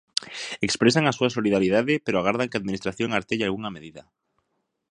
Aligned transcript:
Expresan 0.67 1.03
a 1.07 1.15
súa 1.17 1.33
solidariedade, 1.37 1.93
pero 2.05 2.17
agardan 2.17 2.49
que 2.49 2.57
a 2.57 2.61
Administración 2.63 3.09
artelle 3.11 3.45
algunha 3.45 3.73
medida. 3.77 4.03